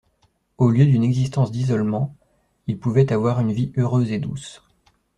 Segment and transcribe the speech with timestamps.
[0.57, 2.15] Au lieu d'une existence d'isolement,
[2.65, 4.63] il pouvait avoir une vie heureuse et douce.